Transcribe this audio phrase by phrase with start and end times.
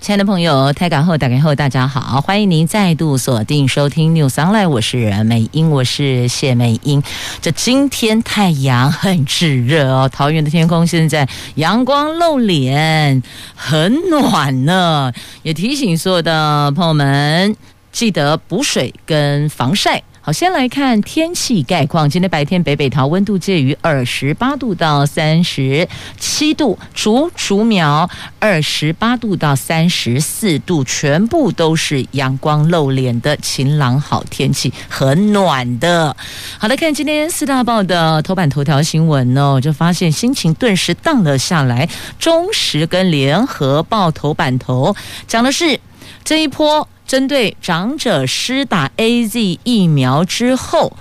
[0.00, 7.02] 亲爱的朋友，台港后打开后，大家好，欢迎您再度锁定收听 News Online，我是美英，我是谢美英。
[7.42, 13.22] 这今天太阳很炙热哦，桃园的天空现在阳光露脸，
[13.54, 15.12] 很暖呢。
[15.42, 17.54] 也提醒所有的朋友们，
[17.92, 20.02] 记得补水跟防晒。
[20.22, 22.10] 好，先来看天气概况。
[22.10, 25.88] 今天白天北北桃温度介于二十八度到三十
[26.18, 36.14] 七度，竹竹苗二十八度到三十四度，全部都是阳光露脸的晴朗好天气，很暖的。
[36.58, 41.88] 好来看今天四大报的头版头条新闻哦，就发现心情顿时荡了下来。
[42.18, 44.94] 中时跟联合报头版头
[45.26, 45.80] 讲的是
[46.24, 46.88] 这一波。
[47.06, 50.96] 针对长者施打 AZ 疫苗之后，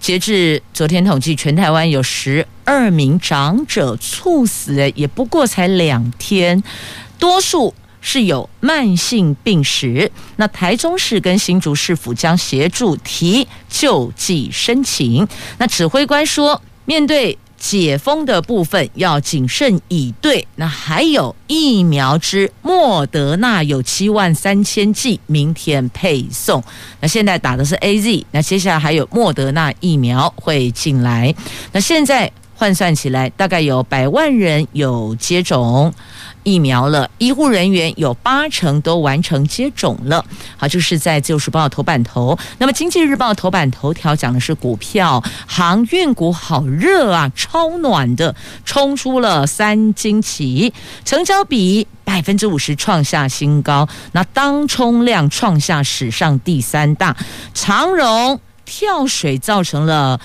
[0.00, 6.60] 截至昨天统计，全台湾有十二名长者猝死，也不过才两天，
[7.16, 10.10] 多数是有慢性病史。
[10.34, 15.28] 那台中市跟新竹市府将协助提救济申请。
[15.58, 17.38] 那指挥官说，面对。
[17.62, 20.44] 解封的部分要谨慎以对。
[20.56, 26.60] 那还有疫苗之莫德纳有七万三千剂，明天配送。
[27.00, 31.32] 那现在打的是 AZ，那接下来还有莫德纳疫苗会进来。
[31.70, 35.94] 那现在换算起来，大概有百万人有接种。
[36.42, 40.24] 疫苗了，医护人员有八成都完成接种了。
[40.56, 42.38] 好，就是在《自由时报》头版头。
[42.58, 48.34] 那么，《经济日报》头版头条讲的是股票航运股好热啊，超暖的，
[48.64, 50.72] 冲出了三金旗，
[51.04, 53.88] 成交比百分之五十创下新高。
[54.12, 57.16] 那当冲量创下史上第三大，
[57.54, 60.20] 长荣跳水造成了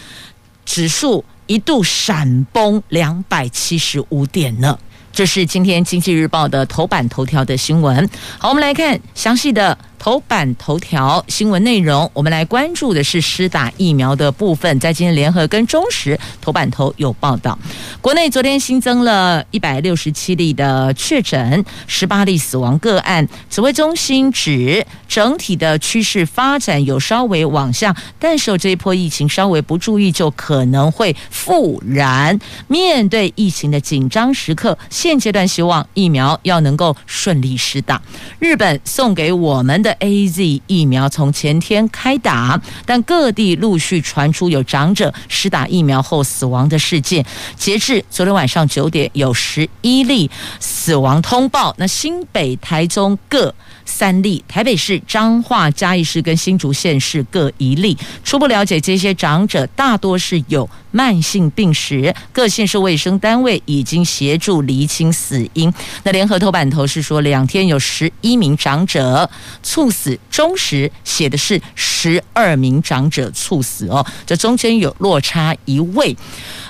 [0.65, 4.77] 指数一度闪崩两百七十五点呢。
[5.17, 8.07] 这是今天《经济日报》的头版头条的新闻。
[8.37, 9.75] 好，我们来看详细的。
[9.99, 14.79] 头版头条新闻内容，我们来关注的是施打疫苗的部分。
[14.79, 17.57] 在今天联合跟中时头版头有报道，
[18.01, 23.27] 国内昨天新增了一百六十七例的确诊，十八例死亡个案。
[23.49, 32.39] 指挥中心指，整体的趋势发展有稍微往下，但是这一波疫情稍微不注意，就可能会复燃。
[32.67, 38.01] 面对疫情的紧张时刻，现阶段希望疫苗要能够顺利施打。
[38.39, 39.86] 日本送给我们。
[39.87, 47.25] 的 AZ 疫苗从前天开打，但各地陆续传出有长者施打疫苗后死亡的事件。
[47.55, 51.73] 截至昨天晚上九点，有十一例死亡通报。
[51.77, 53.55] 那新北、台中各
[53.87, 57.97] 三例，台北市、彰化、嘉义市跟新竹县市各一例。
[58.23, 65.73] 初步了解，这些长者大多是有慢性病史，各县市卫生单位已经协助厘清死因。
[66.03, 69.27] 那联合头版头是说，两天有十一名长者
[69.63, 76.15] 猝死，中时写的是十二名长者猝死哦，这中间有落差一位。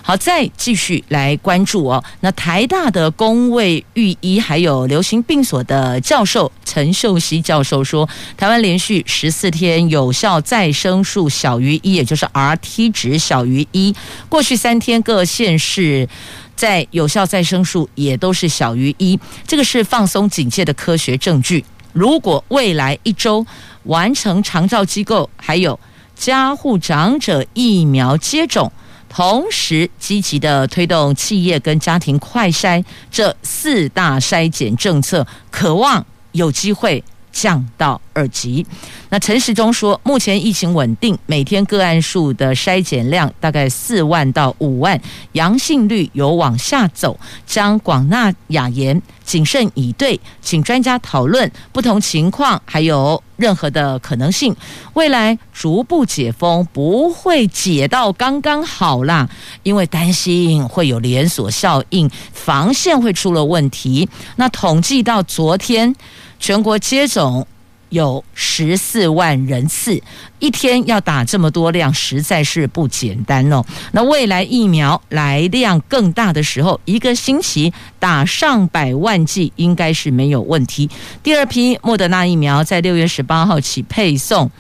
[0.08, 2.02] 好，再继续来关注哦。
[2.22, 8.08] 那台大的公卫预医还有流行病所的教授陈秀熙教授说，
[8.38, 13.94] 台湾连续十四天有效再生数小于一，也就是 RT 值小于一。
[14.30, 16.08] 过去三天各县市
[16.56, 21.66] 在有效再生数也都是小于一，这个是放松警戒的科学证据。
[21.92, 23.46] 如果未来一周
[23.84, 25.78] 完成长照机构还有
[26.16, 28.72] 家护长者疫苗接种，
[29.18, 37.04] 同时积极的推动企业跟家庭快筛这四大筛检政策，渴望有机会。
[37.38, 38.66] 降到二级。
[39.10, 45.00] 那陈时中说，目前疫情稳定，每天个案数的筛检量大概四万到五万，
[45.34, 54.56] 阳性率有往下走，将广纳雅言，谨慎以对，请专家讨论不同情况，还有任何的可能性。
[54.94, 59.30] 未来逐步解封，不会解到刚刚好啦，
[59.62, 64.10] 因为担心会有连锁效应，防线会出了问题。
[64.38, 65.96] 那统计到昨天。
[66.40, 67.46] 全国接种
[67.90, 70.02] 有十四万人次，
[70.40, 73.64] 一天要打这么多量，实在是不简单哦。
[73.94, 80.90] 那未来疫苗来量更大的时候，一个星期打上百万剂应该是没有问题。
[81.24, 84.52] 第二批莫德纳疫苗在六月十八号起配送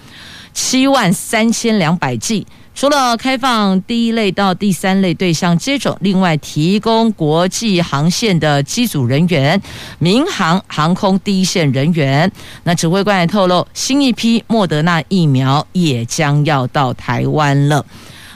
[0.54, 2.48] 七万三千两百剂。
[2.78, 9.60] 除了开放第一类到第三类对象接种，另外提供国际航线的机组人员、
[9.98, 12.32] 民航航空第一线人员。
[12.66, 17.84] 那指挥官也透露，新一批莫德纳疫苗也将要到台湾了。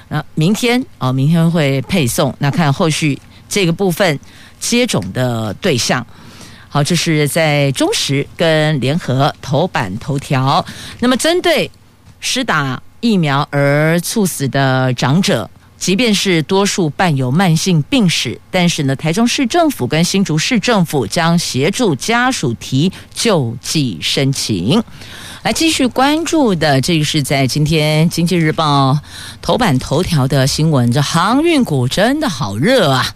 [0.08, 2.34] 那明天哦，明天会配送。
[2.40, 4.20] 那看后续这个部分
[4.60, 6.04] 接种的对象。
[6.68, 10.66] 好，这是在中时跟联合头版头条。
[10.98, 11.70] 那么针对
[12.20, 12.82] 施打。
[13.02, 24.82] 疫苗而猝死的长者，即便是多数伴有慢性病史，但是呢，台中市政府跟新竹市政府将协助家属提救济申请。
[25.42, 28.92] 来继续关注的，这个是在今天《经济日报》
[29.42, 33.16] 头版头条的新闻，这航运股真的好热啊！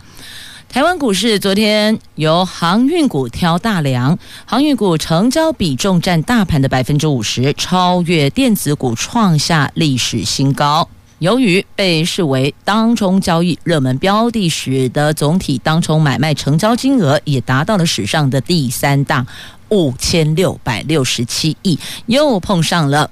[0.75, 10.89] 台湾股市昨天由航运股挑大梁，航运股成交比重占大盘的百分之五十，超越电子股，创下历史新高。
[11.19, 19.25] 由于被视为当冲交易热门标的，使得总体当冲买卖成交金额也达到了史上的第三大
[19.69, 23.09] 五千六百六十七亿，又碰上了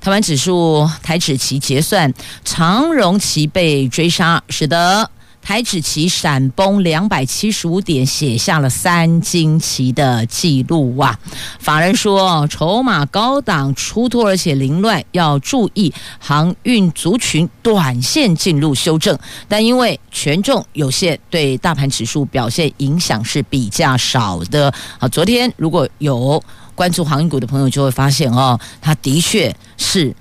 [0.00, 2.12] 台湾指数台指期结算，
[2.44, 5.08] 长荣期被追杀，使得。
[5.44, 11.16] 台指期闪崩两百七十五点，写下了三金期的记录哇！
[11.58, 19.16] 法人说，筹码高档出脱，而且凌乱，要注意航运族群短线进入修正。
[19.46, 24.72] 但因为权重有限，对大盘指数表现影响是比较少的。
[24.98, 26.42] 好，昨天如果有
[26.74, 30.16] 关注航运股的朋友就会发现哦，它的确是。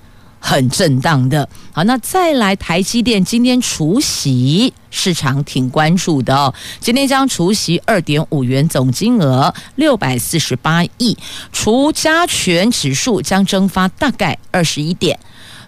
[0.45, 6.53] 很震荡的，好，那再来台积电今天除息，市场挺关注的哦。
[6.81, 11.17] 今天将除息二点五元，总金额六百四十八亿，
[11.53, 15.17] 除加权指数将蒸发大概二十一点。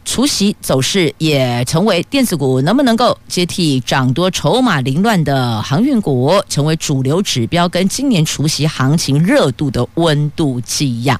[0.06, 11.20] 除息走势也成为电子股能不能够接替涨多筹码凌乱的航运股，成为主流指标跟今年除息行情热度的温度计一样。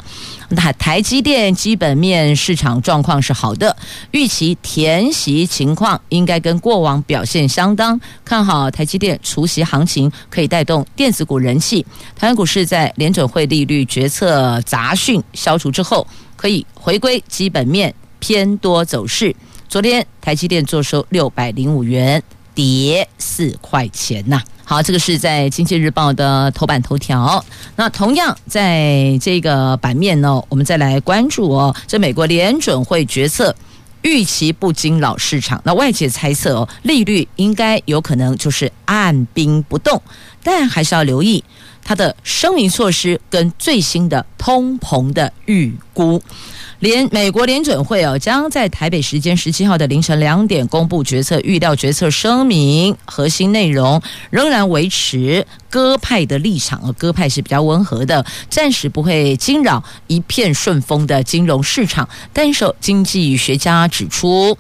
[0.50, 3.76] 那台积电基本面市场状况是好的，
[4.12, 11.84] 预期填息情况应该跟过往表现相当，看好台积电除息行情可以带动电子股人气。
[12.16, 16.06] 台湾股市在联准会利率决策杂讯消除之后，
[16.38, 17.94] 可以回归基本面。
[18.20, 19.36] 偏多走势，
[19.68, 22.22] 昨天台积电作收六百零五元，
[22.54, 24.42] 跌四块钱呐。
[24.64, 27.44] 好，这个是在经济日报的头版头条。
[27.76, 33.56] 那同样在这个版面呢，我们再来关注哦，这美国联准会决策
[34.02, 35.62] 预期不惊扰市场。
[35.66, 40.02] 那外界猜测哦，利率应该有可能就是按兵不动，
[40.42, 41.44] 但还是要留意
[41.84, 46.20] 它的声明措施跟最新的通膨的预估。
[46.86, 54.00] 联美国联准会哦，将在台北时间十七号的凌晨两点公布决策预料，决策声明核心内容
[54.30, 62.08] 仍然维持鸽派的立场，而鸽派是比较温和的，暂时不会惊扰一片顺风的金融市场。
[62.32, 64.56] 但是经济学家指出，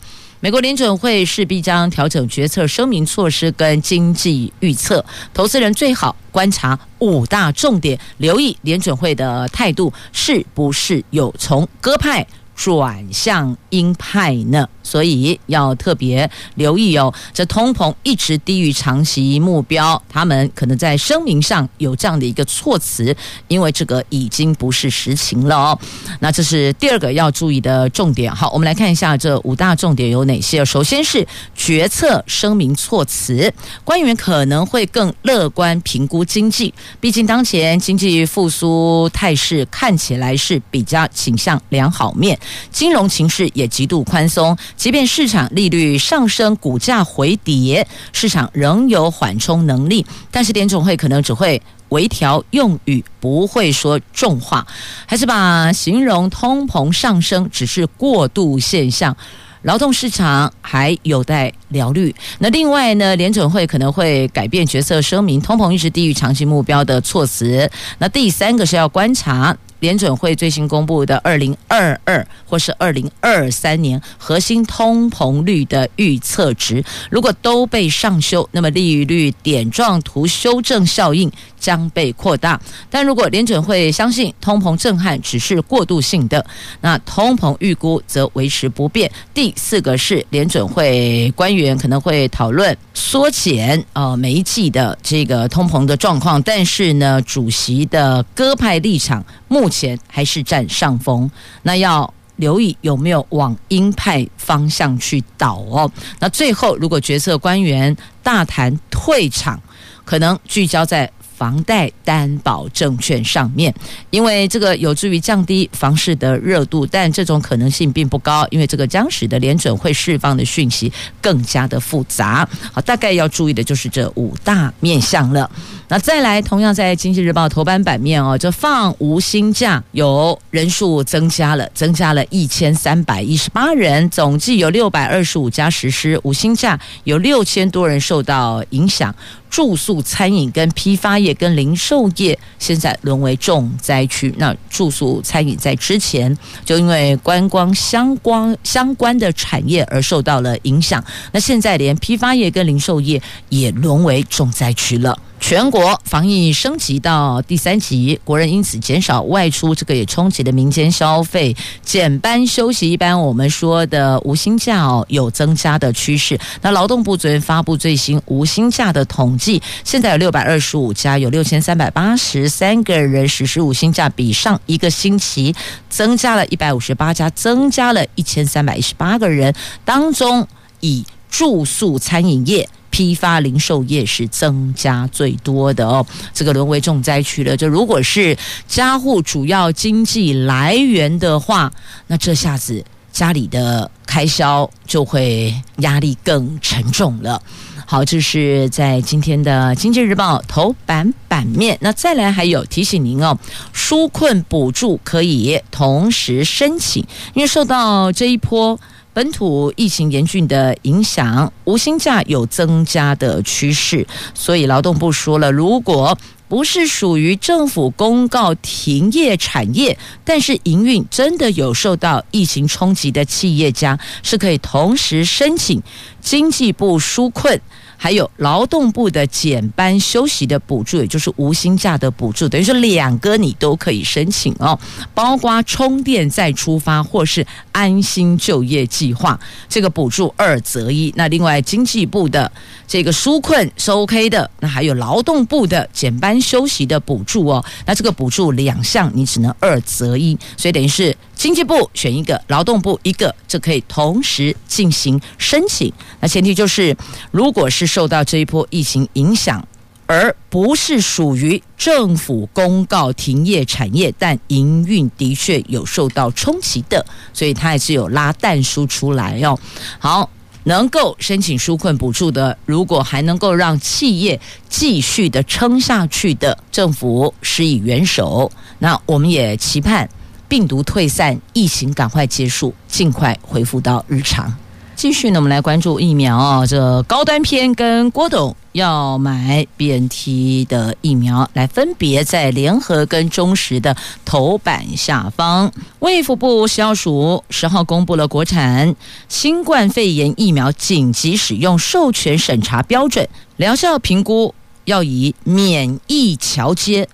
[0.46, 5.04] 美国联准会势必将调整决策声明措施跟经济预测，
[5.34, 12.24] 投资人最好观察五大重点，留意联准会的态度是不是有从鸽派
[12.56, 14.68] 转向鹰派呢？
[14.82, 23.16] 所以要特别留意哦，这通膨一直低于长期目标，他们可能在声明上有这样的一个措辞，
[23.48, 25.80] 因为这个已经不是实情了哦。
[26.20, 28.34] 那这是第二个要注意的重点。
[28.34, 30.64] 好，我们来看一下这五大重点有哪些。
[30.64, 33.52] 首先是决策声明措辞，
[33.84, 42.40] 官员可能会更乐观评估经济，毕竟当前经济复苏态势看起来是比较倾向良好面，
[42.72, 44.58] 金融情势也极度宽松。
[44.76, 50.06] 即便市场利率上升，股价回跌，市场仍有缓冲能力。
[50.32, 54.66] 但是联准会可能只会微调用语，不会说重话，
[55.06, 59.16] 还是把形容通膨上升只是过渡现象。
[59.62, 62.14] 劳动市场还有待疗愈。
[62.38, 67.68] 那另外呢，联准会可能会改变决策声明，通膨一直低于长期目标的措辞。
[67.98, 69.58] 那第三个是要观察。
[69.80, 82.60] 联准会最新公布的二零二二或是二零二三年核心通膨率的预测值，如果都被上修，那么利率点状图修正效应将被扩大。
[82.90, 86.46] 但如果联准会相信通膨震撼只是过渡性的，
[86.82, 89.12] 那通膨预估则维持不变。
[89.34, 101.28] 第四个是联准会官员可能会讨论缩减呃每一季的这个通膨的状况，但是呢，主席的鸽派立场目目前还是占上风，
[101.64, 105.92] 那要留意有没有往鹰派方向去倒哦。
[106.20, 109.60] 那最后，如果决策官员大谈退场，
[110.04, 111.12] 可能聚焦在。
[111.38, 113.74] 房贷担保证券上面，
[114.10, 120.90] 因为这个有助于降低房市的热度，但这种可能性并不高，因为这个将使得联准会释放的讯息
[121.22, 122.48] 更加的复杂。
[122.72, 125.52] 好，大概要注意的就是这五大面向了。
[125.88, 139.14] 那再来，同样在《经济日报》头版版面哦，这放无薪假有人数增加了，增加了一千三百一十八人，总计有六百二十五家实施无薪假，有六千多人受到影响。
[139.48, 144.34] 住宿、餐饮跟批发业跟零售业现在沦为重灾区。
[144.38, 151.02] 那住宿、餐饮在之前就因为观光相关相关的产业而受到了影响，
[151.32, 155.18] 那现在连批发业跟零售业也沦为重灾区了。
[155.40, 161.56] 全国防疫升级到第三级，国人因此减少外出，这个也冲击了民间消费。
[161.84, 166.40] 减班休息，一般我们说的无薪假哦，有增加的趋势。
[166.64, 175.54] 那劳动部昨天发布最新无薪假的统计，现在有六百二十五家，有六千三百八十三个人实施无薪假，比上一个星期
[175.90, 179.54] 增加了一百五十八家，增加了一千三百一十八个人。
[179.84, 180.48] 当中
[180.80, 182.68] 以住宿餐饮业。
[182.96, 187.58] 批发零售业是增加最多的哦，这个沦为重灾区了。
[187.58, 188.38] 就如果是
[188.70, 191.70] 家户主要经济来源的话，
[192.08, 197.42] 那这下子家里的开销就会压力更沉重了。
[197.86, 201.78] 好，这是在今天的《经济日报》头版版面。
[201.82, 203.38] 那再来还有提醒您哦，
[203.76, 208.80] 纾困补助可以同时申请，因为受到这一波。
[209.16, 216.18] 本土疫情严峻的影响，无薪假有增加的趋势，所以劳动部说了，如果
[216.50, 225.82] 不是属于政府公告停业产业，但是营运真的有受到疫情冲击的企业家，是可以同时申请
[226.20, 227.62] 经济部纾困。
[227.98, 234.78] 还有劳动部的减班休息的补助，也就是无薪假的补助，等于说两个你都可以申请哦，
[235.14, 241.14] 包括充电再出发或是安心就业计划，这个补助二择一。
[241.16, 242.52] 那另外经济部的
[242.88, 251.16] 这个纾困是 OK 的，那还有劳动部的减班休息的补助哦，那这个补助两项你只能二择一，所以等于是。
[251.36, 255.92] 经济部选一个，劳动部一个，就可以同时进行申请。
[256.22, 256.96] 那前提就是，
[257.30, 259.68] 如果是受到这一波疫情影响，
[260.08, 269.60] 而不是属于政府公告停业产业，但营运的确有受到冲击的，所以它也是有拉但书出来哦。
[270.00, 270.30] 好，
[270.66, 280.10] 能够申请纾困补助的，如果还能够让企业继续的撑下去的，政府施以援手，那我们也期盼。
[280.48, 284.54] 病毒退散，疫情赶快结束，尽快恢复到日常。
[284.96, 295.72] 继续呢，我们来关注疫苗啊，这高端篇跟郭董要买 BNT 的疫苗，来分别在联合跟中实的头版下方。
[296.00, 298.96] 卫福部食药署十号公布了国产
[299.28, 307.08] 新冠肺炎疫苗紧急使用授权审查标准，疗效评估要以免疫桥接，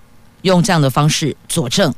[0.43, 1.93] 用这样的方式佐证。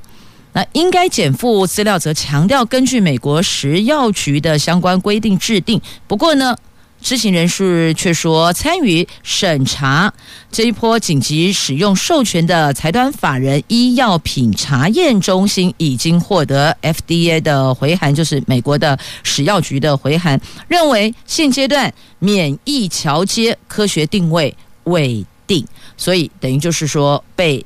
[0.53, 5.81] 那应该减负资料则强调，根据美国食药局的相关规定制定。
[6.07, 6.55] 不过呢，
[7.01, 10.13] 知情人士却说，参与审查
[10.51, 25.65] 这一波紧急使用授权的财团法人医药品查验中心已经获得 FDA 的回函，就是美国的食药局的回函，认为现阶段免疫桥接科学定位未定，
[25.97, 27.65] 所以等于就是说被。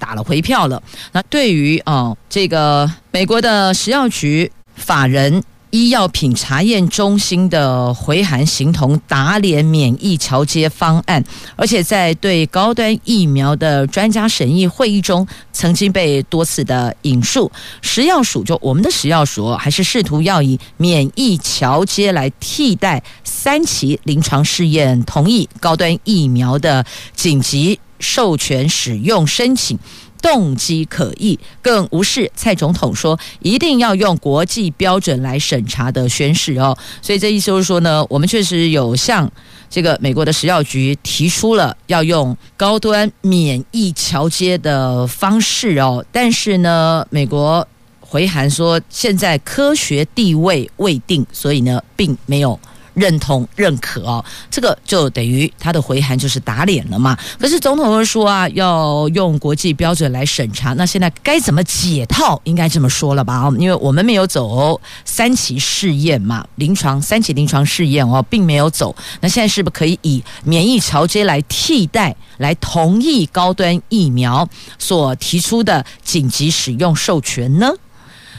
[0.00, 0.82] 打了回票了。
[1.12, 5.40] 那对于哦，这个美国的食药局法人
[5.70, 11.22] 医药品查验中心的回函，形同打脸免疫桥接方案，
[11.54, 17.48] 而且在对高端疫苗的专家审议会议中，曾经被多次的引述。
[17.82, 27.78] 食药署就我们的食药署，还是试图要以免疫桥接来替代三期临床试验，同意高端疫苗的紧急。
[28.00, 29.78] 授权使用申请
[30.20, 36.76] 动机可疑，更无视蔡总统说一定要用国际标准来审查的宣示哦。
[37.00, 39.30] 所以这意思就是说呢，我们确实有向
[39.70, 47.66] 这个美国的食药局提出了要用高端免疫桥接的方式哦，但是呢，美国
[48.00, 52.58] 回函说现在科学地位未定，所以呢，并没有
[52.94, 57.16] 认同认可哦，这个就等于他的回函就是打脸了嘛。
[57.38, 62.40] 可是总统又说啊，要用国际标准来审查，那现在该怎么解套？
[62.44, 63.50] 应该这么说了吧？
[63.58, 68.94] 因为我们没有走三期试验嘛，临床三期临床试验哦，并没有走。
[69.20, 77.72] 那现在是不是可以以免疫桥接来替代，来同意高端疫苗所提出的紧急使用授权呢？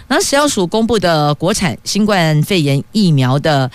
[0.07, 3.71] 那食药署公布的国产新冠肺炎疫苗的。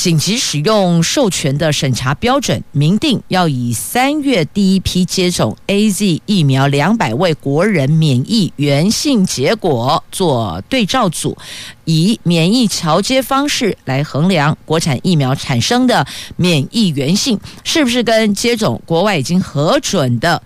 [0.00, 11.36] 紧急使用授权的审查标准明定，要以三月第一批接种 AZ 疫苗两百位国人免疫原性结果做对照组，
[11.84, 20.42] 以免疫桥接方式来衡量国产疫苗产生的免疫原性是不是跟接种国外已经核准的。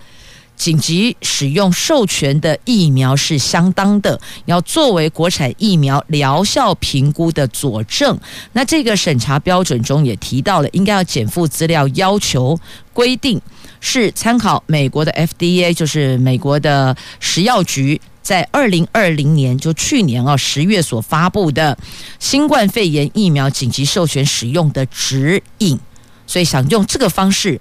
[0.56, 8.18] 紧急使用授权的疫苗是相当的，要作为国产疫苗疗效评估的佐证。
[8.52, 12.58] 那这个审查标准中也提到了，应该要减负资料要求
[12.92, 13.40] 规定
[13.80, 21.76] 是参考美国的 FDA，就是美国的食药局在二零二零年就去年啊十月所发布的
[22.18, 25.78] 新冠肺炎疫苗紧急授权使用的指引，
[26.26, 27.60] 所以想用这个方式。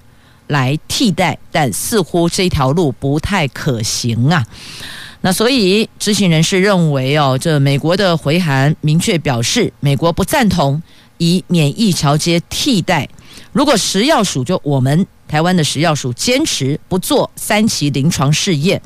[0.53, 4.45] 来替代，但似乎这条路不太可行啊。
[5.19, 10.81] 那所以知情人士认为哦，这美国的回函明确表示，美国不赞同
[11.17, 13.09] 以免疫桥接替代。
[13.51, 18.81] 如果食药署就我们台湾的食药署坚持不做三期临床试验，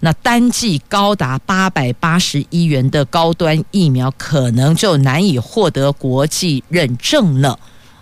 [0.00, 7.58] 那单剂高达八百八十一元的高端疫苗可能就难以获得国际认证了。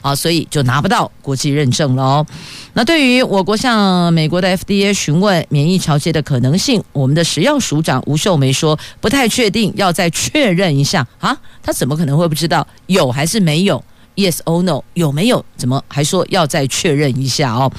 [0.07, 2.27] 啊，所以就拿不到国际认证了哦。
[2.75, 11.37] 那对于我国向美国的 FDA 询问免疫调节的可能性，我们的食药署长吴秀梅说不太确定，要再确认一下啊。
[11.61, 13.83] 他怎么可能会不知道有还是没有
[14.15, 14.85] ？Yes or no？
[14.95, 15.45] 有没有？
[15.57, 17.73] 怎么还说要再确认一下哦？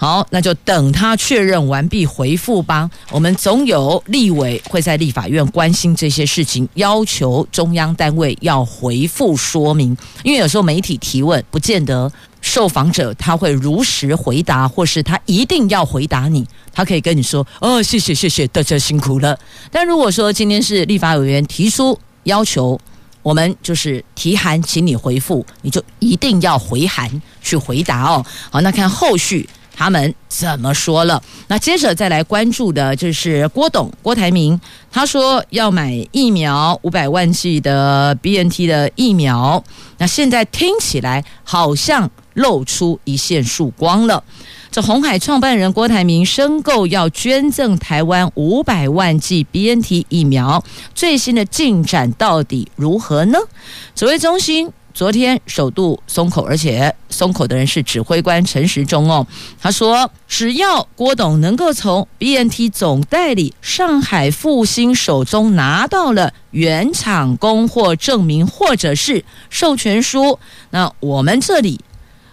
[0.00, 2.88] 好，那就等他确认完毕回复吧。
[3.10, 9.96] 我们总有立委会在立法院关心这些事情，要求中央单位要回复说明。
[10.22, 16.46] 因为有时候媒体提问，不见得受访者他会如实回答，或是他一定要回答你。
[16.72, 19.36] 他可以跟你说：“哦，谢谢谢谢，大家辛苦了。”
[19.72, 22.80] 但如果说今天是立法委员提出要求，
[23.24, 28.24] 我们就是提函，请你回复，你就一定要回函去回答哦。
[28.48, 29.48] 好，那看后续。
[29.78, 31.22] 他们怎么说了？
[31.46, 34.60] 那接着再来关注的就是郭董郭台铭，
[34.90, 39.62] 他说要买疫苗五百万剂的 BNT 的疫苗，
[39.98, 44.24] 那现在听起来好像露出一线曙光了。
[44.72, 53.38] 这鸿海创办人郭台铭申购要捐赠台湾五百万剂 BNT 疫苗，最新的进展到底如何呢？
[53.94, 54.72] 指挥中心。
[54.98, 59.24] 昨天首度松口，而且松口的人是指挥官陈时中哦。
[59.60, 71.78] 他说，只要郭董能够从 BNT 总代理上海复星手中拿到了原厂供货证明或者是授权书，那我们这里，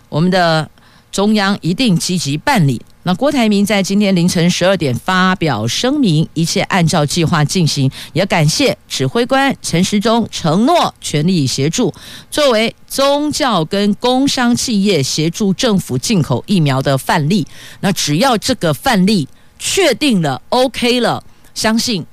[0.10, 0.72] 我们的
[1.12, 2.82] 中央一定积极办理。
[3.08, 11.94] 那郭台铭在今天凌晨十二点发表声明，一切按照计划进行，也感谢指挥官陈时中承诺全力协助。
[12.32, 17.46] 作为宗教跟工商企业协助政府进口疫苗的范例，
[17.82, 19.28] 那只要这个范例
[19.60, 22.04] 确定了，OK 了，相信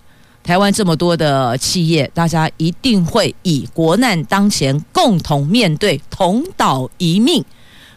[0.45, 7.43] 台湾这么多的企业，大家一定会以国难当前，共同面对，同岛一命，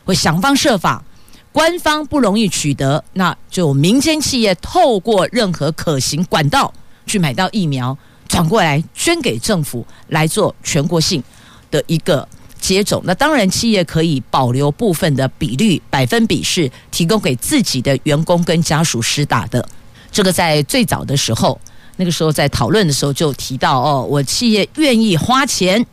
[0.06, 1.04] 会想方设法。
[1.56, 6.74] 官方不容易取得，那就民间企业透过任何可行管道
[7.06, 11.24] 去买到疫苗，转过来捐给政府来做全国性
[11.72, 12.28] 的一个
[12.60, 13.02] 接种。
[13.06, 19.66] 那当然，企业可以保留部分的比率百分比是提供给自己的员工跟家属施打的。
[20.12, 21.58] 这个在最早的时候，
[21.96, 25.86] 那个时候在讨论的时候就提到哦，我企业愿意花钱，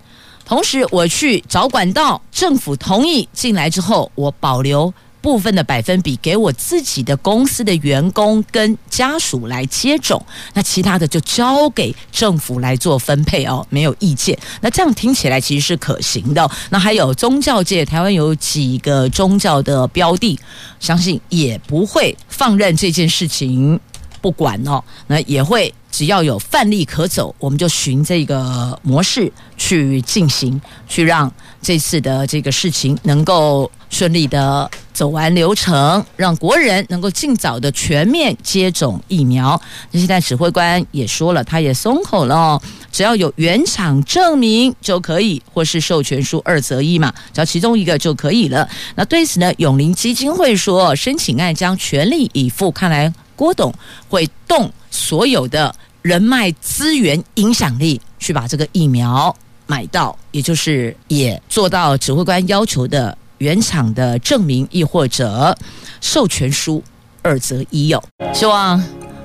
[0.44, 4.92] 同时我去找管道，政府同意进来之后，我保留。
[5.22, 14.36] 部分的百分比给我自己的公司的员工跟家属来接种，那其他的就交给政府来做分配哦，没有意见。
[14.60, 16.50] 那这样听起来其实是可行的。
[16.70, 20.38] 那还有宗教界，台湾有几个宗教的标的，
[20.80, 23.78] 相信也不会放任这件事情
[24.20, 39.60] 不管哦，那也会只要有范例可走，我们就循这个模式去进行，去让这次的这个事情能够顺利的走完流程，让国人能够尽早的全面接种疫苗。
[39.90, 48.66] 那现在指挥官也说了，他也松口了，只要有原厂证明就可以，或是授权书二择一嘛，只要其中一个就可以了。
[48.94, 52.70] 那对此呢，永龄基金会说，申请案将全力以赴。
[52.72, 53.72] 看来郭董
[54.08, 59.34] 会动所有的人脉资源、影响力去把这个疫苗
[59.66, 63.18] 买到，也就是也做到指挥官要求的。
[63.38, 65.52] 原厂的证明，亦或者
[66.00, 66.80] 授权书，
[67.22, 68.00] 二择一有。
[68.32, 68.80] 希望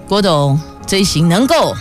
[0.08, 1.72] 郭董这一行能够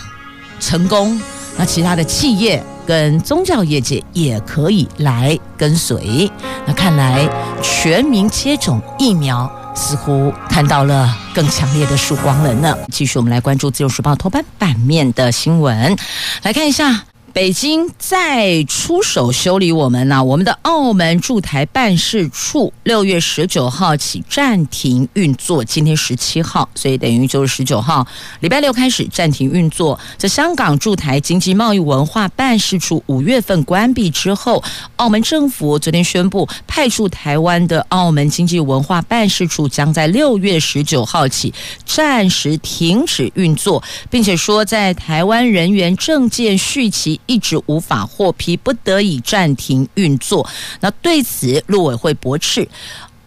[0.59, 1.19] 成功，
[1.57, 6.31] 那其他的企业跟宗教业界也可以来跟随。
[6.67, 7.27] 那看来
[7.59, 12.75] 全民接种疫苗，似乎看到了更强烈的曙光了呢。
[12.91, 15.95] 继续，我们来关注《自由时报》头版版面的新闻，
[16.41, 17.03] 来看一下。
[17.37, 28.07] 北京再出手修理我们呢、我们的澳门驻台办事处六月十九号起暂停运作，今天十七号，所以等于就是十九号
[28.39, 29.99] 礼拜六开始暂停运作。
[30.17, 34.63] 在香港驻台经济贸易文化办事处五月份关闭之后，
[34.95, 41.53] 澳门政府昨天宣布，派驻台湾的澳门经济文化办事处将在六月十九号起
[41.85, 47.21] 暂时停止运作，并且说在台湾人员证件续期。
[47.27, 50.49] 一直无法获批，不得已暂停运作。
[50.79, 52.67] 那对此，陆委会驳斥，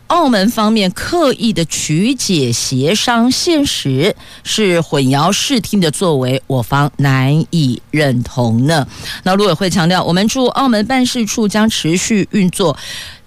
[0.09, 8.85] 澳门方面刻意的曲解协商现实，是混淆视听的作为，我方难以认同呢。
[9.23, 12.77] 那陆委会强调，我们驻澳门办事处将持续运作，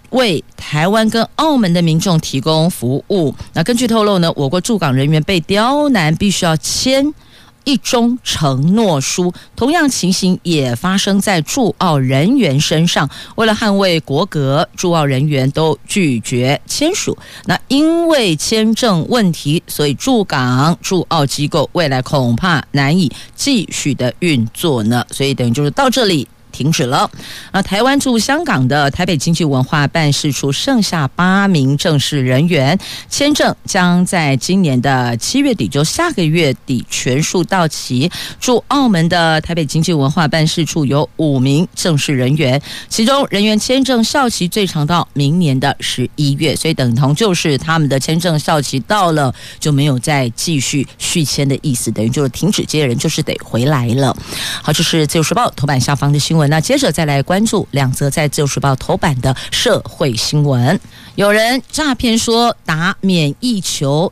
[0.10, 3.34] 为台湾跟澳门的民众提供服务。
[3.54, 7.14] 那根据透露呢，我国驻港人员被刁难，必须要签。
[7.64, 13.10] 一中承诺书，同样情形也发生在驻澳人员身上。
[13.36, 17.18] 为了捍卫国格，驻澳人员都拒绝签署。
[17.46, 25.06] 那因为签证问题，所以驻港驻澳机构未来恐怕难以继续的运作呢。
[25.12, 26.28] 所以等于就是到这里。
[26.54, 27.12] 停止了。
[27.52, 38.10] 那台湾驻香港的台北经济文化办事处剩下八名正式人员，签证将在今年的七月底，就下个月底全数到期。
[38.40, 54.16] 驻澳门的台北经济文化办事处有五名正式人员，其中人员签证效期最长到明年的十一月，所以等同就是他们的签证效期到了就没有再继续续签的意思，等于就是停止接人，就是得回来了。
[54.62, 56.43] 好，这是自由时报头版下方的新闻。
[56.48, 60.80] 那接着再来关注两则在《自由时报》头版的社会新闻。
[61.16, 64.12] 有人诈骗说打免疫球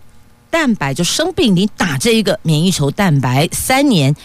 [0.50, 4.16] 蛋白就生病，你打这一个免疫球蛋白三年。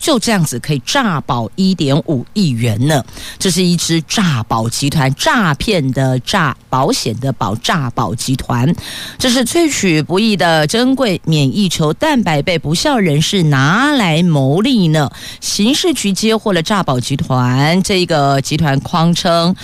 [0.00, 3.04] 就这样子可以诈保一点五亿元呢？
[3.38, 8.74] 这是一支诈保集团，诈骗的诈，保险的保，诈保集团。
[9.18, 15.10] 这是萃取不易的珍贵免疫球蛋白被不肖人士拿来牟利呢。
[15.40, 19.54] 刑事局接获了诈保集团，这个集团框称。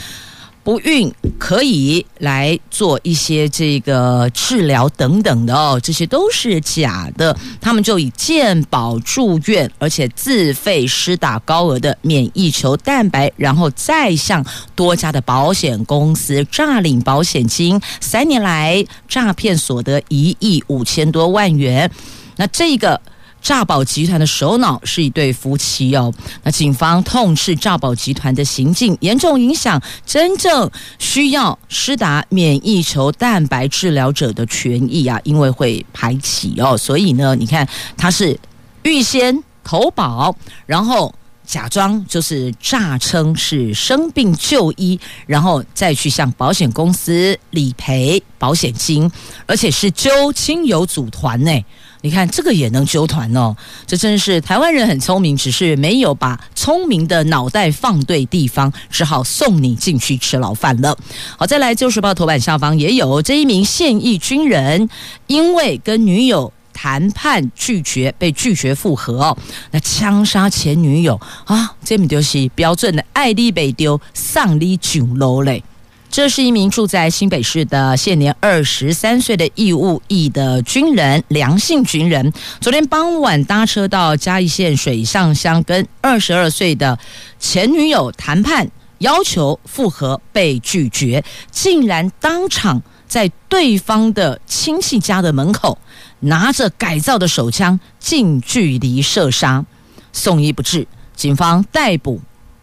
[0.64, 7.36] 不孕可以来做一些这个治疗等等的哦，这些都是假的。
[7.60, 21.90] 他们就以健保住院，而且自费施打高额的免疫球蛋白，然后再向多家的保险公司诈领保险金，三年来诈骗所得一亿五千多万元。
[22.36, 23.00] 那这个。
[23.44, 26.10] 诈保集团的首脑是一对夫妻哦，
[26.42, 38.40] 那警方痛斥诈保集团的行径严重影响真正需要施打免疫球蛋白治疗者的权益啊，因为会排挤哦，所以呢，你看他是
[38.82, 41.14] 预先投保，然后
[41.46, 49.10] 假装就是诈称是生病就医，然后再去向保险公司理赔保险金，
[49.44, 51.64] 而且是揪亲友组团呢。
[52.04, 60.94] 你看这个也能揪团哦，这真是台湾人很聪明，只是没有把聪明的脑袋放对地方，只好送你进去吃牢饭了。
[61.38, 64.90] 好，再来《旧时报》头版下方也有这一名现役军人，
[65.28, 69.38] 因为跟女友谈判拒绝，被拒绝复合哦，
[69.70, 75.64] 那枪杀前女友啊，这么就是标准的爱丽被丢，丧你上路嘞。
[76.14, 82.32] 这是一名住在新北市的现年二十三岁的义务役的军人，梁姓军人。
[82.60, 86.96] 昨天傍晚搭车到嘉义县水上乡，跟二十二岁的
[87.40, 95.76] 前女友谈判，要求复合被拒绝，竟然当场在对方的亲戚家的门口，
[96.20, 99.64] 拿着改造的手枪近距离射杀，
[100.12, 102.20] 送医不治，警方逮捕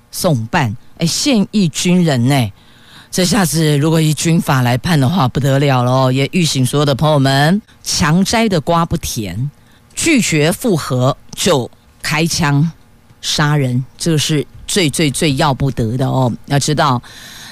[0.10, 0.78] 送办。
[1.00, 2.54] 哎，现役军人呢？
[3.12, 6.10] 这下子如果以军法来判的话，不得了喽！
[6.10, 9.52] 也预醒所有的朋友们，强摘的瓜不甜，
[9.94, 11.70] 拒绝复合就
[12.02, 12.72] 开枪
[13.20, 16.32] 杀人，这个是最最最要不得的哦！
[16.46, 17.02] 要知道。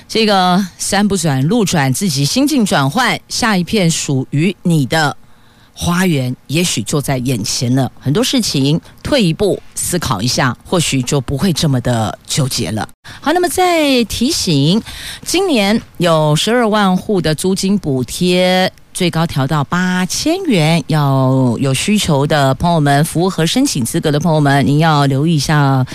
[0.08, 5.16] 这个山不转路转，自己心境转换，下一片属于你的
[5.82, 7.90] 花园，也许就在眼前了。
[8.02, 12.86] 很多事情退一步思考一下，或许就不会这么的纠结了。
[13.22, 14.84] 好，那么再提醒，
[15.24, 18.70] 今年有十二万户的租金补贴。
[18.92, 25.86] 最高调到八千元，要有需求的朋友们，符合申请资格的朋友们，您要留意一下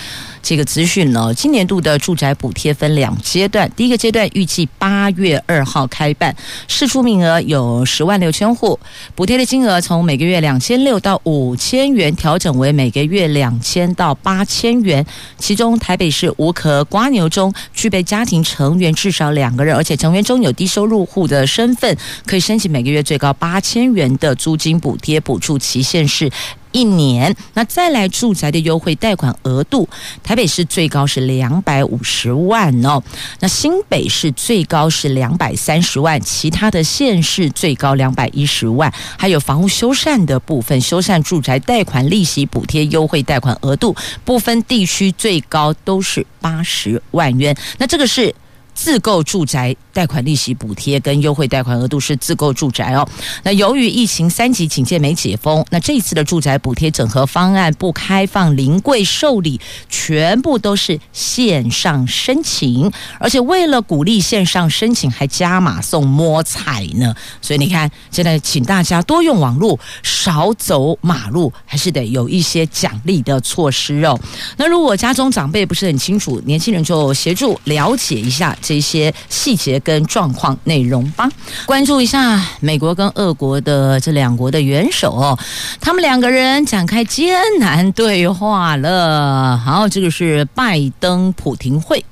[0.45, 1.33] 这个资讯呢。
[1.33, 6.33] 今年度的住宅补贴分两阶段，第一个阶段预计八月二号开办，
[6.69, 8.79] 试出名额有十万六千户，
[9.13, 15.05] 补贴的金额从每个月两千六到五千元调整为每个月两千到八千元。
[15.37, 22.95] 其中台北市无壳瓜牛中具备家庭成员至少两个人，而且成员中有低收入户的身份，可以申请每个。
[22.95, 26.31] 月最高八千元的租金补贴，补助期限是
[26.75, 27.33] 一年。
[27.53, 29.87] 那再来住宅的优惠贷款额度，
[30.21, 33.01] 台北市最高是两百五十万哦，
[33.39, 38.93] 那新北市最高是两百三十万，其他的县市最高两百一十万。
[39.17, 47.55] 还有房屋修缮的部分，修缮住宅贷款利息补贴优惠贷款额度，不分地区最高都是八十万元。
[47.77, 48.35] 那这个是。
[48.77, 53.07] 自购住宅贷款利息补贴跟优惠贷款额度是自购住宅哦。
[53.43, 67.15] 那由于疫情三级警戒没解封，那这次的住宅补贴整合方案不开放临柜受理，全部都是线上申请，而且为了鼓励线上申请，还加码送摸彩呢。
[67.41, 74.19] 所以你看，现在请大家多用网络，少走马路，还是得有一些奖励的措施哦。
[74.57, 78.53] 那如果家中长辈不是很清楚，年轻人就协助了解一下。
[78.61, 81.29] 这些细节跟状况内容吧，
[81.67, 85.37] 关注一下美国跟俄国的这两国的元首哦，
[85.79, 89.55] 他们两个人展开艰难对话了。
[89.57, 92.03] 好，这个是拜登普廷会，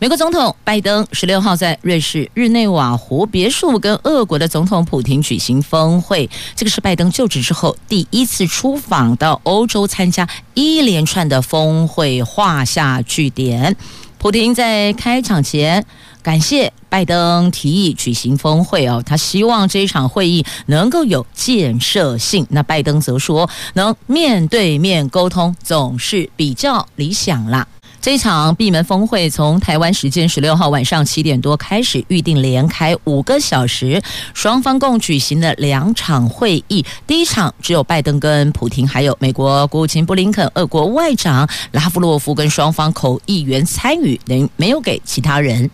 [0.00, 13.76] 美国总统拜登十六号在瑞士日内瓦湖别墅跟俄国的总统普廷举行峰会，这个是拜登就职之后第一次出访到欧洲参加一连串的峰会，画下句点。
[14.18, 15.84] 普廷在开场前
[16.24, 22.46] 感谢拜登提议举行峰会哦，他希望这一场会议能够有建设性。
[22.48, 27.68] 那拜登则说，能面对面沟通总是比较理想啦。
[28.04, 34.02] 这场闭门峰会从台湾时间十六号晚上七点多开始，预定连开五个小时，
[34.34, 36.84] 双方共举行了两场会议。
[37.06, 45.70] 第一场只有拜登跟普亭，还有美国国务卿布林肯、俄国外长拉夫洛夫跟双方口译员参与，等于没有给其他人。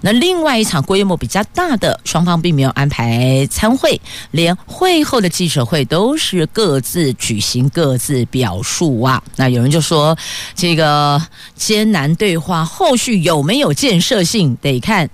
[0.00, 4.00] 那另外一场规模比较大的，双方并没有安排参会，
[4.32, 9.22] 连会后的记者会都是各自举行、各自表述啊。
[9.36, 10.16] 那有人就说，
[10.56, 11.20] 这个
[11.68, 15.10] 艰难对话后续有没有建设性，得看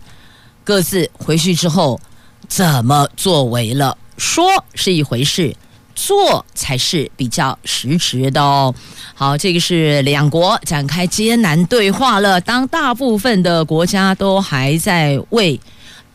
[0.63, 2.01] 各自回去之后
[2.47, 3.99] 怎么作为了。
[4.17, 5.53] 说是一回事。
[5.97, 8.75] 做才是比较实质的哦。
[9.15, 12.41] 好，这个是两国展开艰难对话了。
[12.41, 15.61] 当大部分的国家都还在为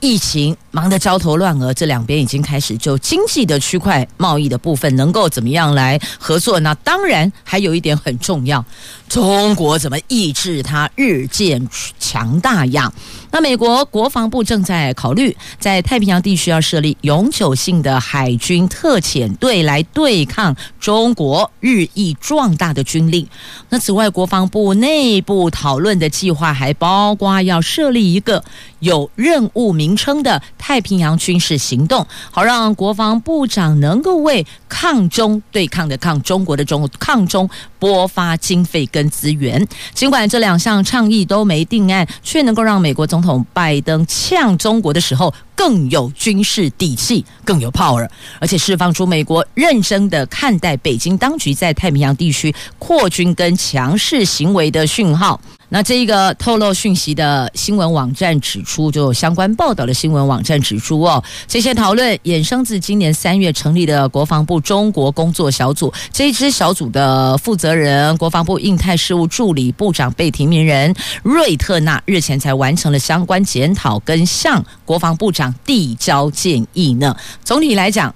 [0.02, 6.60] 疫情忙得焦头烂额，这两边已经开始就经济的区块贸易的部分能够怎么样来合作？
[6.62, 8.64] 那当然还有一点很重要，
[9.10, 11.68] 中国怎么抑制它日渐
[12.00, 12.92] 强大呀？
[13.32, 23.28] 那美国国防部正在考虑在太平洋地区要设立永久性的海军特遣队来对抗中国日益壮大的军力。
[23.70, 28.44] 那此外，国防部内部讨论的计划还包括要设立一个
[28.80, 37.50] 有任务名名称的太平洋军事行动，好让国防部长能够为抗中对抗的抗中国的中抗中
[37.80, 39.68] 拨发经费跟资源。
[39.96, 43.10] 尽管这两项倡议都没定案，却能够让美国。
[43.10, 48.08] 总统拜登呛中国的时候更有军事底气，更有 power，
[48.40, 55.38] 而且释放出美国认真的看待北京当局在太平洋地区扩军跟强势行为的讯号。
[55.72, 65.94] 那这一个透露讯息的新闻网站指出，就相关报道的新闻网站指出哦，这些讨论衍生自今年三月成立的国防部中国工作小组。
[66.12, 70.92] 这一支小组的负责人，国防部印太事务助理部长被提名人
[71.22, 77.16] 瑞特纳日前才完成了相关检讨，跟向国防部长递交建议呢？
[77.44, 78.14] 总体来讲。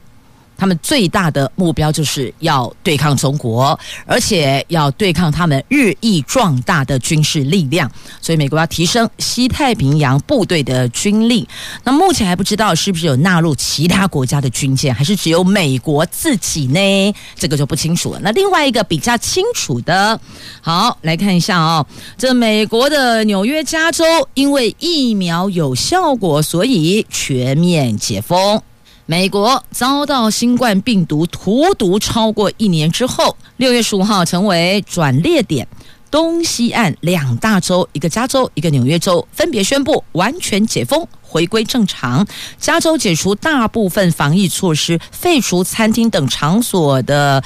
[0.63, 7.91] 他们最大的目标就是要对抗中国，而且要对抗他们日益壮大的军事力量。
[8.21, 11.45] 所以，美国要提升西太平洋部队的军力。
[11.83, 17.13] 那目前还不知道是不是有纳入其他国家的军舰，还是只有美国自己呢？
[17.35, 18.19] 这个就不清楚了。
[18.23, 20.17] 那另外一个比较清楚的，
[20.61, 21.85] 好，来看一下哦，
[22.17, 28.61] 这美国的纽约、加州因为疫苗有效果，所以全面解封。
[29.05, 35.67] 美国遭到新冠病毒荼毒超过一年之后，六月十五号成为转列点，
[36.09, 42.25] 东西岸两大州，一个加州，一个纽约州，分别宣布完全解封，回归正常。
[42.57, 47.43] 加州解除大部分防疫措施，废除餐厅等场所的。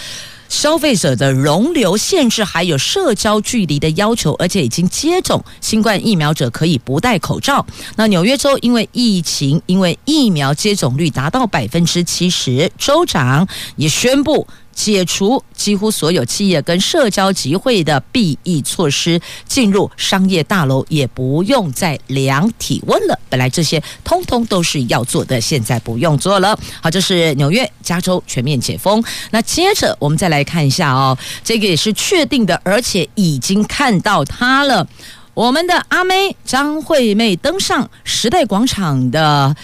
[0.50, 7.66] 消费者的容留限制，还有社交距离的要求，而且已经接种新冠疫苗者可以不戴口罩。
[7.96, 14.48] 那纽约州因为疫情，因为疫苗接种率达到百分之七十，州长也宣布。
[14.78, 23.20] 解除几乎所有企业跟社交集会的避疫措施，进入商业大楼也不用再量体温了。
[23.28, 26.58] 本来这些通通都是要做的，现在不用做了。
[26.80, 29.04] 好，这是纽约、加州全面解封。
[29.32, 34.88] 那接着我们再来看一下哦，这个也是确定的，而且已经看到它了。
[35.34, 39.56] 我们的阿妹张惠妹登上时代广场的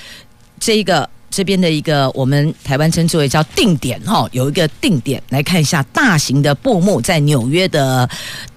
[0.60, 1.08] 这个。
[1.34, 8.08] 这边的一个我们台湾称之为叫定点哈，有一个定点来看一下大型的布幕在纽约的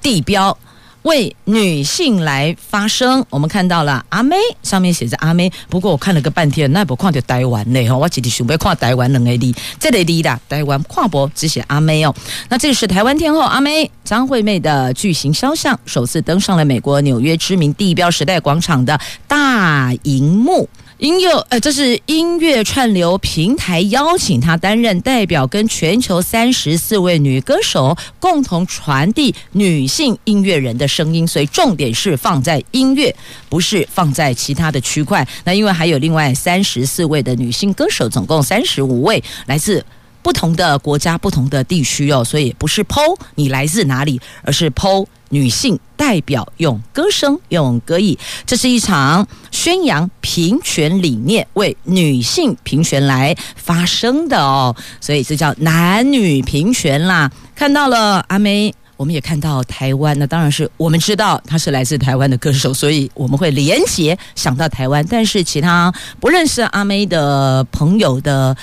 [0.03, 0.57] 地标
[1.03, 3.25] 为女性来发声。
[3.31, 12.15] 我们看到了阿妹上面写着阿妹，不过我看了个半天，那不看到台湾呢哈，我直接准备看台湾两个字，这里的，台湾跨博只写阿妹哦。
[12.51, 20.69] 那这是台湾天后阿妹张惠妹的巨型肖像，首次登上了美国纽约知名地标时代广场的大荧幕。
[20.99, 33.15] 音乐，呃，这是音乐串流平台邀请她担任代表，跟全球三十四位女歌手共同传递女性音乐人的声音，所以重点是放在音乐，
[33.51, 35.27] 不是放在其他的区块。
[35.45, 39.85] 那因为还有另外三十四位的女性歌手，总共三十五位，来自
[40.23, 45.07] 不同的国家、不同的地区哦，所以不是 PO 你来自哪里，而是 PO。
[45.31, 57.31] 女性代表用歌声、用歌艺，这是一场宣扬平权理念、为女性平权来发声的哦，所以这叫男女平权啦。
[57.55, 65.05] 看到了阿妹，我们也看到台湾，那当然是我们知道她是来自台湾的歌手，所以我们会连结想到台湾。
[65.09, 68.57] 但是其他不认识阿妹的朋友的，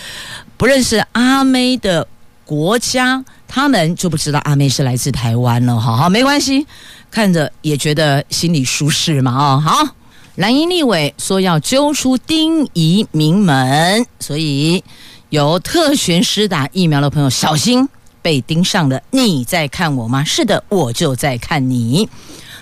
[0.58, 2.08] 不认识阿妹的
[2.46, 3.24] 国家。
[3.56, 6.66] 他们就不知道阿妹是来自台湾了，好好没关系，
[7.12, 9.96] 看着也觉得心里舒适嘛，哦，好，
[10.38, 14.84] 蓝营立委说要揪出丁仪名门，所以
[15.30, 17.88] 有特权施打疫苗的朋友小心
[18.24, 19.00] 被盯上了。
[19.12, 20.24] 你在看我吗？
[20.24, 22.10] 是的，我就在看你。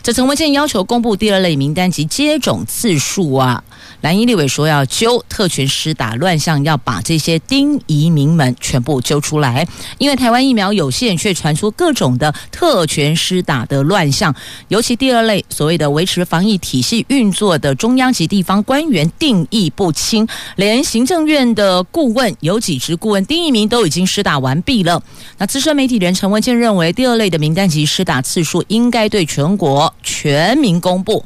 [0.04, 3.64] 这陈文健要求公布第二类名单及接种次数啊。
[4.02, 9.68] 蓝营立委说要揪特权施打乱象，要把这些丁仪名门全部揪出来。
[9.98, 14.34] 因为台湾疫苗有限，却传出各种的特权施打的乱象。
[14.70, 25.02] 尤其第二类所谓的维持防疫体系运作的中央及地方官员定义不清，连行政院的顾问有几职顾问丁一鸣都已经施打完毕了。
[25.38, 31.24] 那资深媒体人陈文健认为，第二类的名单及施打次数应该对全国全民公布。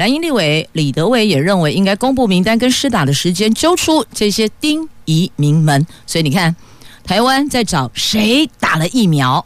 [0.00, 5.86] 蓝营立委李德伟也认为，应该公布名单跟施打的时间，揪出这些丁仪名门。
[6.06, 6.56] 所以你看，
[7.04, 9.44] 台湾在找谁打了疫苗，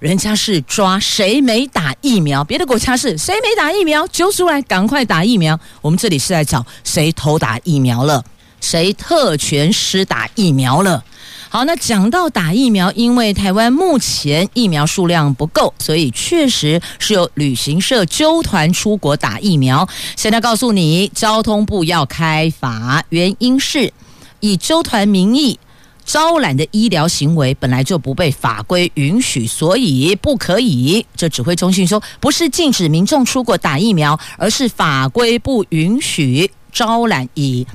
[0.00, 5.56] 人家是抓谁没打疫苗；别的国家是谁没打疫苗，揪出来赶快打疫苗。
[5.80, 8.24] 我们这里是在找谁偷打疫苗了，
[8.62, 11.04] 谁特权施打疫苗了。
[11.50, 19.86] 好，那讲到打疫苗，因为台湾目前疫苗数量不够，所以确实是有旅行社揪团出国打疫苗。
[20.16, 23.92] 现在告诉你，交通部要开罚，原因是
[24.40, 25.58] 以揪团名义
[26.06, 31.04] 招揽的医疗行为本来就不被法规允许，所以不可以。
[31.14, 37.66] 这指挥中心说，不是禁止民众出国打疫苗，而是法规不允许招揽以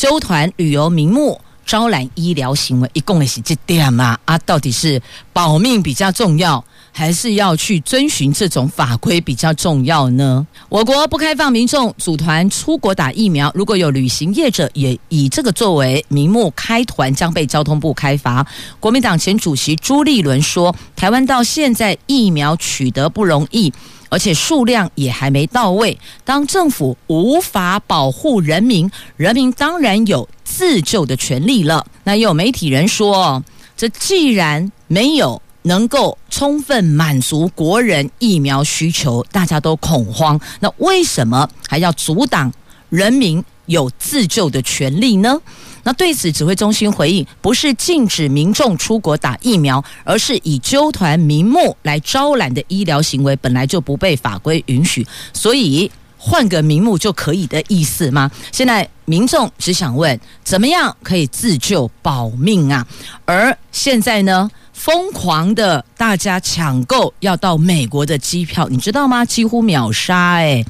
[0.00, 1.38] 揪团旅游名目。
[1.66, 4.18] 招揽医疗行为，一共的是这点嘛？
[4.24, 5.00] 啊，到底是
[5.32, 10.44] 保命比较重要，还是要去遵循这种法规比较重要呢？
[10.68, 18.44] 我国不开放民众组团出国打疫苗，如果有旅行业者也以这个作为名目开团，将被交通部开罚。
[18.80, 23.72] 国民党前主席朱立伦说：“台湾到现在疫苗取得不容易。”
[24.10, 25.98] 而且数量也还没到位。
[26.22, 31.86] 当政府无法保护人民，人民当然有自救的权利了。
[32.04, 33.42] 那也有媒体人说，
[33.74, 42.52] 这既然没有能够充分满足国人疫苗需求，大家都恐慌，那为什么还要阻挡
[42.88, 45.40] 人民有自救的权利呢？
[45.82, 58.30] 那对此，指挥中心回应，不是禁止民众出国打疫苗，而是以揪团名目来招揽的医疗行为，本来就不被法规允许，所以换个名目就可以的意思吗？
[58.52, 62.86] 现在民众只想问，怎么样可以自救保命啊？
[63.24, 69.24] 而现在呢，疯狂的大家抢购要到美国的机票，你知道吗？
[69.24, 70.64] 几乎秒杀诶，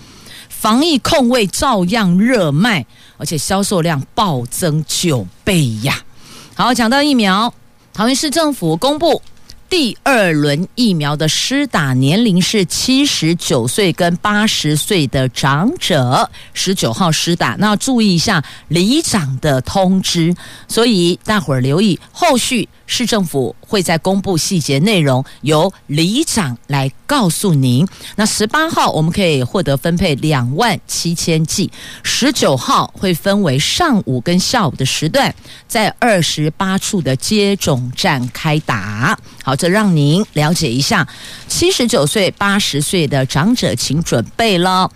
[0.48, 2.86] 防疫空位照样热卖。
[3.20, 6.00] 而且销售量暴增九倍呀！
[6.54, 7.52] 好，讲到疫苗，
[7.92, 9.20] 桃园市政府公布
[9.68, 17.56] 第二轮疫苗的施打年龄是七十九岁跟八十岁的长者，十九号施打。
[17.58, 20.34] 那要注意一下里长的通知，
[20.66, 22.68] 所以大伙儿留意后续。
[22.86, 27.86] 市政府会在公布细节内容，由里长来告诉您。
[28.16, 31.70] 那十八号我们可以获得分配两万七千剂，
[32.02, 35.32] 十九号会分为上午跟下午的时段，
[35.68, 39.16] 在二十八处的接种站开打。
[39.44, 41.06] 好，这让您了解一下，
[41.46, 44.90] 七十九岁、八十岁的长者请准备了。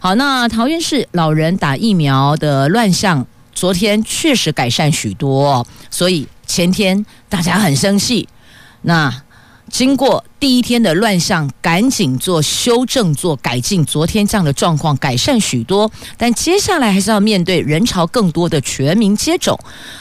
[0.00, 6.28] 好，那桃园市老人打疫苗的乱象，昨天确实改善许多，所以。
[6.50, 8.28] 前天大家很生气，
[8.82, 9.22] 那
[9.70, 13.84] 经过第一天的乱象，赶紧做修正、做改进。
[13.84, 19.58] 昨天这样的状况改善许多，但接下来还是要面对人潮更多的全民接种。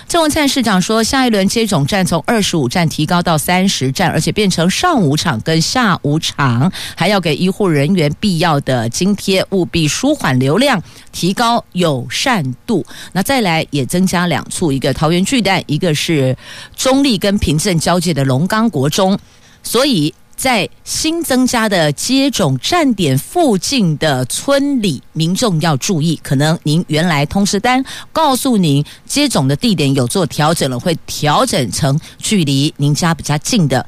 [0.07, 10.81] 郑文灿市长说，下一轮接种站从二十五站提高到三十站，而且变成上午场跟下午场，还要给医护人员必要的津贴，务必舒缓流量。
[11.11, 16.37] 提高友善度，那再来也增加两处，一个桃园巨蛋，一个是
[16.75, 19.17] 中坜跟平镇交界的龙冈国中，
[19.63, 27.83] 所以在新增加的接种站点附近的村里，民众要注意，可能您原来通知单
[28.13, 33.85] 告诉您接种的地点有做调整了，会调整成距离您家比较近的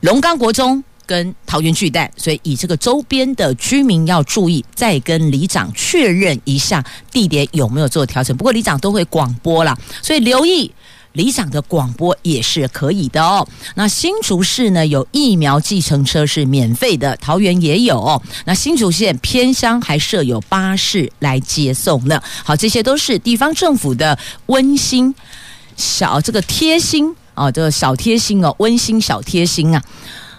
[0.00, 0.82] 龙冈国中。
[1.06, 8.34] 跟桃园巨蛋，所以以这个周边的居民要注意，再跟里长确认一下地点有没有做调整。
[8.34, 10.72] 不过里长都会广播啦，所以留意
[11.14, 13.46] 理想的广播也是可以的哦。
[13.74, 18.22] 那新竹市呢，有疫苗计程车是免费的，桃园也有。
[18.44, 22.22] 那新竹县偏乡还设有巴士来接送呢。
[22.44, 25.14] 好，这些都是地方政府的温馨
[25.76, 29.82] 小这个贴心哦，这个小贴心哦，温馨小贴心啊。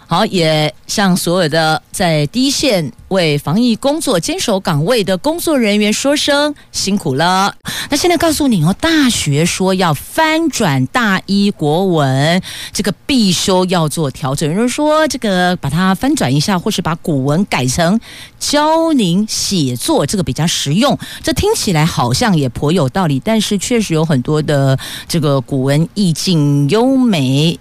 [0.08, 7.56] 好，也向所有的在第一线为防疫工作坚守岗位的工作人员说声辛苦了。
[7.90, 12.42] 那现在告诉你哦，大学说要翻转大一国文
[12.72, 18.00] 这个必修要做调整，有人说这个把它翻转一下，或是把古文改成
[18.40, 20.98] 教您写作，这个比较实用。
[21.24, 24.78] 这听起来好像也颇有道理，但是确实有很多的
[25.08, 27.60] 这个古文意境优美。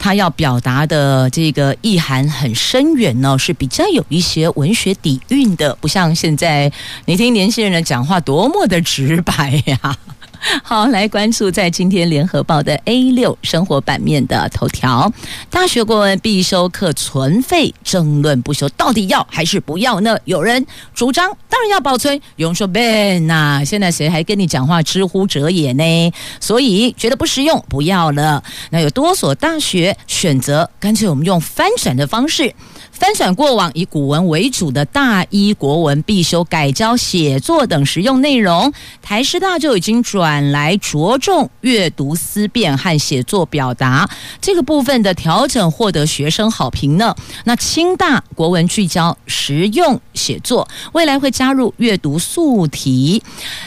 [0.00, 6.72] 他要表达的这个意涵很深远呢，是比较有一些文学底蕴的，不像现在
[7.04, 9.96] 你听年轻人的讲话多么的直白呀。
[10.64, 15.12] 好，来关注在今天联合报的 A 六生活版面的头条：
[15.50, 20.16] 大学国文必修课存废，争论不休，到底要还是不要呢？
[20.24, 24.82] 有人主张当然要保存，有人说 Ben 呐，现在谁还跟你讲话？
[24.82, 26.12] 之乎者也呢？
[26.40, 28.42] 所以觉得不实用，不要了。
[28.70, 32.54] 那有多所大学选择干脆我们用翻转的方式。
[32.92, 38.70] 翻转过往以古文为主的大一国文必修，改教写作等实用内容。
[39.00, 44.08] 台师大就已经转来着重阅读思辨和写作表达
[44.40, 47.14] 这个部分的调整，获得学生好评呢。
[47.44, 53.22] 那清大国文聚焦实用写作，未来会加入阅读素题。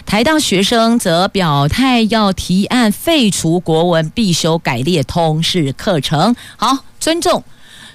[0.06, 6.36] 台大学生则表态要提案废除国文必修，改列通识课程。
[6.56, 7.44] 好，尊重。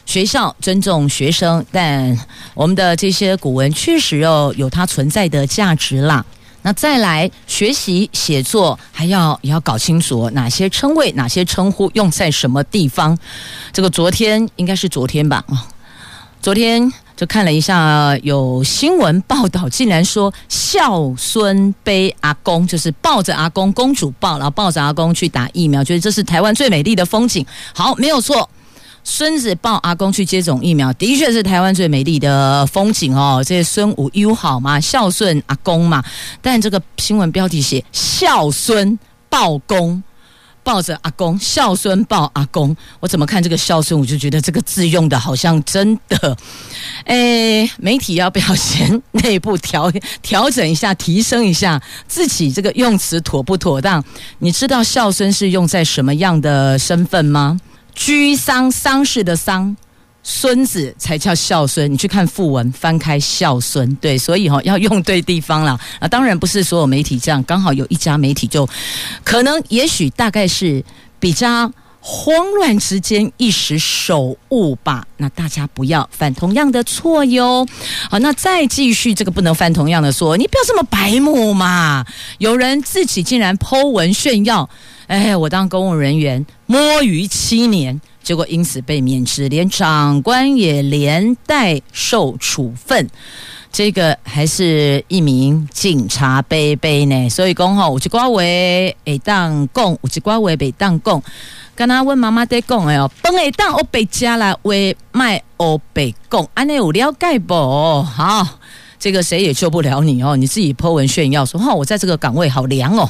[0.06, 2.18] 学校尊重学生，但
[2.54, 6.24] 我们的这些古文确实哦有它存在的价值啦。
[6.68, 13.16] 那再来学习写作，还要也要搞清楚哪些称谓、哪些称呼用在什么地方。
[13.72, 15.42] 这个昨天应该是昨天吧？
[15.48, 15.56] 哦，
[16.42, 27.46] 昨天就看了一下，有新闻报道，竟然说孝孙背阿公，就是抱着阿公，公主抱，然后抱着阿公去打疫苗，觉得这是台湾最美丽的风景。
[27.72, 28.46] 好，没有错。
[29.10, 33.42] 孙子抱阿公去接种疫苗，的确是台湾最美丽的风景哦。
[33.44, 36.04] 这孙武友好嘛，孝顺阿公嘛。
[36.42, 38.98] 但这个新闻标题写孝孙
[39.30, 40.02] 抱公。
[40.62, 46.36] 抱着阿公，孝孙抱阿公，我怎么看这个孝顺，我就觉得这个字用的好像真的。
[47.06, 49.90] 诶，媒体要不要先内部调
[50.20, 54.04] 调整一下，提升一下自己这个用词妥不妥当？
[54.40, 57.58] 你知道孝孙是用在什么样的身份吗？
[57.98, 59.76] 居丧丧事的丧。
[60.30, 66.06] 孙子才叫孝孙，你去看訃闻，翻开孝孙，对，所以哈、哦、要用对地方了啊！
[66.06, 68.68] 当然不是所有媒体这样，刚好有一家媒体就
[69.24, 70.84] 可能，也许大概是
[71.18, 75.06] 比较慌乱之间一时手误吧。
[75.16, 77.66] 那大家不要犯同样的错哟。
[78.10, 82.04] 好，那再继续这个不能犯同样的错，你不要这么白目嘛！
[82.36, 84.68] 有人自己竟然剖文炫耀，
[85.08, 88.00] 哎，我当公务人员摸鱼七年。
[88.22, 93.08] 结果因此被免职，连长官也连带受处分。
[93.72, 101.22] 这个还是一名警察杯杯呢，所以讲吼，有一寡话会当讲，有一寡话袂当讲。
[101.74, 107.54] 刚刚问妈妈在讲的哦，饭会当我白吃了，为卖我被讲，安尼有了解不？
[108.02, 108.46] 好，
[108.98, 113.08] 这个谁也救不了你哦，你自己 po 文炫耀说哈，我在这个岗位好凉哦，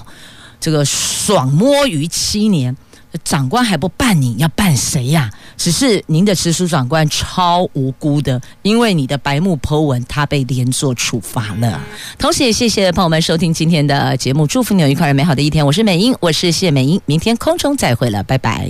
[0.60, 2.76] 这个爽摸鱼七年。
[3.24, 5.30] 长官还不办你，要办谁呀？
[5.56, 11.80] 只是您的直属长官超无辜的，因为你的白目 po 文，他被连坐处罚了。
[12.18, 15.64] 同时也谢谢朋友们收听今天的节目，祝福你有一块美好的一天。
[15.64, 18.68] 我是美英，我是谢美英，明天空中再会了，拜拜。